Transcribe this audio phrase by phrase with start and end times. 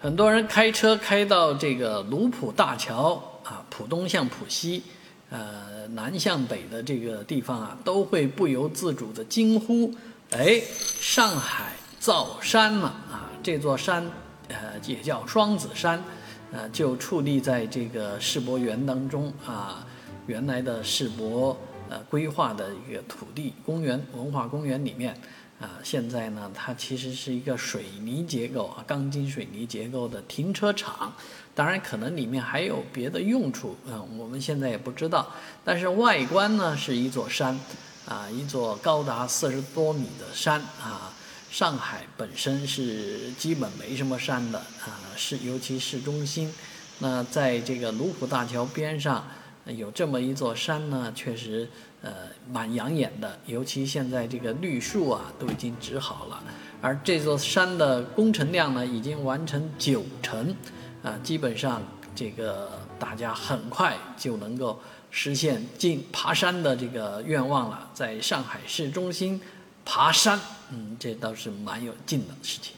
[0.00, 4.80] 很多人开车开到这个卢浦大桥啊，浦东向浦西，
[5.28, 9.92] 呃，南向北的这个地方啊，都会不由自主的惊呼
[10.30, 10.62] ：“哎，
[11.00, 13.28] 上海造山了啊！
[13.42, 14.08] 这座山，
[14.46, 16.00] 呃，也叫双子山，
[16.52, 19.84] 呃，就矗立在这个世博园当中啊，
[20.28, 21.58] 原来的世博
[21.90, 25.20] 呃规划的一个土地公园文化公园里面。”
[25.60, 31.12] 啊，现在呢，它其实是一个水泥结构啊，钢筋水泥结构的停车场。
[31.52, 35.28] 当然，可能里面还有别的用处，嗯，我们现在也不知道。
[35.64, 37.58] 但是外观呢，是一座山，
[38.06, 41.12] 啊，一座高达四十多米的山啊。
[41.50, 46.54] 上海本身是基本没什么山的啊，市尤其市中心。
[47.00, 49.26] 那在这个卢浦大桥边上。
[49.76, 51.68] 有这么一座山呢，确实，
[52.02, 52.12] 呃，
[52.50, 53.38] 蛮养眼的。
[53.46, 56.42] 尤其现在这个绿树啊，都已经植好了。
[56.80, 60.54] 而这座山的工程量呢，已经完成九成，
[61.02, 61.82] 啊，基本上
[62.14, 67.90] 这个大家很快就能够实现进爬山的这个愿望了。
[67.92, 69.40] 在上海市中心
[69.84, 70.38] 爬山，
[70.70, 72.74] 嗯，这倒是蛮有劲的事情。